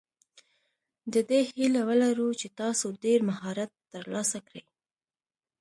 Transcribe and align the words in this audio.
د 1.13 1.15
دې 1.29 1.41
هیله 1.51 1.81
ولره 1.89 2.25
چې 2.39 2.47
تاسو 2.59 2.85
ډېر 3.03 3.19
مهارت 3.29 3.71
ترلاسه 3.93 4.37
کړئ. 4.47 4.63